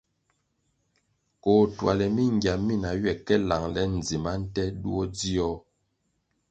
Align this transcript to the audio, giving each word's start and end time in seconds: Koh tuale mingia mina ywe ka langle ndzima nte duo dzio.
Koh 1.43 1.63
tuale 1.75 2.05
mingia 2.15 2.53
mina 2.65 2.89
ywe 2.99 3.13
ka 3.25 3.35
langle 3.49 3.81
ndzima 3.97 4.31
nte 4.41 4.63
duo 4.81 5.01
dzio. 5.15 5.49